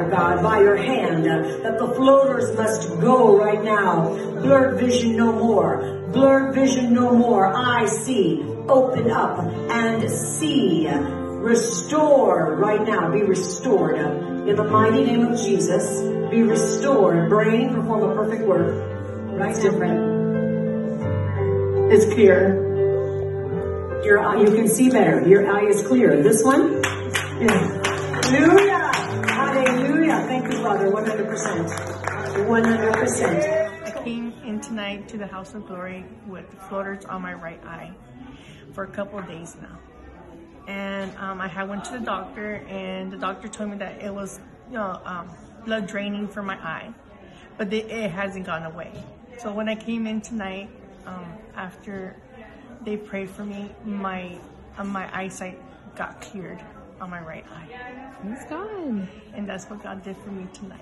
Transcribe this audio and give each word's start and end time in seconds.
Lord 0.00 0.12
God, 0.12 0.42
by 0.42 0.60
your 0.60 0.76
hand, 0.76 1.26
that 1.26 1.78
the 1.78 1.88
floaters 1.94 2.56
must 2.56 2.88
go 3.02 3.36
right 3.36 3.62
now. 3.62 4.08
Blurred 4.40 4.80
vision 4.80 5.14
no 5.14 5.30
more. 5.30 6.08
Blurred 6.10 6.54
vision 6.54 6.94
no 6.94 7.14
more. 7.14 7.54
I 7.54 7.84
see. 7.84 8.42
Open 8.66 9.10
up 9.10 9.40
and 9.40 10.10
see. 10.10 10.88
Restore 10.88 12.56
right 12.56 12.82
now. 12.82 13.12
Be 13.12 13.24
restored. 13.24 13.98
In 14.48 14.56
the 14.56 14.64
mighty 14.64 15.04
name 15.04 15.26
of 15.26 15.38
Jesus, 15.38 16.00
be 16.30 16.44
restored. 16.44 17.28
Brain, 17.28 17.74
perform 17.74 18.02
a 18.02 18.14
perfect 18.14 18.46
work. 18.46 18.72
Right 19.38 19.50
It's 19.50 19.60
different. 19.60 20.00
It's 21.92 22.06
clear. 22.14 22.56
Your 24.02 24.18
eye, 24.20 24.40
you 24.40 24.46
can 24.46 24.66
see 24.66 24.88
better. 24.88 25.28
Your 25.28 25.46
eye 25.52 25.66
is 25.66 25.86
clear. 25.86 26.22
This 26.22 26.42
one? 26.42 26.82
Yeah. 27.38 27.82
Hallelujah. 28.24 28.69
Father. 30.70 30.88
100%. 30.88 32.46
100%. 32.46 33.86
I 33.86 34.04
came 34.04 34.32
in 34.44 34.60
tonight 34.60 35.08
to 35.08 35.18
the 35.18 35.26
House 35.26 35.52
of 35.54 35.66
Glory 35.66 36.04
with 36.28 36.46
floaters 36.68 37.04
on 37.06 37.22
my 37.22 37.34
right 37.34 37.60
eye 37.66 37.90
for 38.72 38.84
a 38.84 38.86
couple 38.86 39.20
days 39.22 39.56
now. 39.60 39.76
And 40.68 41.10
um, 41.16 41.40
I 41.40 41.48
had 41.48 41.68
went 41.68 41.84
to 41.86 41.98
the 41.98 42.04
doctor 42.04 42.64
and 42.68 43.10
the 43.10 43.16
doctor 43.16 43.48
told 43.48 43.70
me 43.70 43.78
that 43.78 44.00
it 44.00 44.14
was, 44.14 44.38
you 44.68 44.76
know, 44.76 45.00
um, 45.04 45.28
blood 45.64 45.88
draining 45.88 46.28
from 46.28 46.46
my 46.46 46.54
eye, 46.54 46.94
but 47.58 47.72
it 47.72 48.12
hasn't 48.12 48.46
gone 48.46 48.62
away. 48.62 48.92
So 49.38 49.52
when 49.52 49.68
I 49.68 49.74
came 49.74 50.06
in 50.06 50.20
tonight, 50.20 50.70
um, 51.04 51.26
after 51.56 52.14
they 52.84 52.96
prayed 52.96 53.30
for 53.30 53.44
me, 53.44 53.70
my 53.84 54.38
uh, 54.78 54.84
my 54.84 55.10
eyesight 55.18 55.60
got 55.96 56.20
cleared 56.20 56.62
on 57.00 57.10
my 57.10 57.20
right 57.20 57.44
eye. 57.50 57.68
He's 58.22 58.44
gone. 58.44 59.08
And 59.34 59.48
that's 59.48 59.68
what 59.70 59.82
God 59.82 60.02
did 60.02 60.16
for 60.18 60.30
me 60.30 60.46
tonight. 60.52 60.78